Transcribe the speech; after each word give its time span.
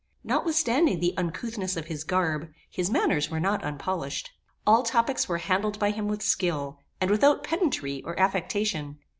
Notwithstanding 0.23 0.99
the 0.99 1.13
uncouthness 1.15 1.77
of 1.77 1.85
his 1.85 2.03
garb, 2.03 2.49
his 2.71 2.89
manners 2.89 3.29
were 3.29 3.39
not 3.39 3.63
unpolished. 3.63 4.31
All 4.65 4.81
topics 4.81 5.29
were 5.29 5.37
handled 5.37 5.77
by 5.77 5.91
him 5.91 6.07
with 6.07 6.23
skill, 6.23 6.79
and 6.99 7.11
without 7.11 7.43
pedantry 7.43 8.01
or 8.03 8.19
affectation. 8.19 8.97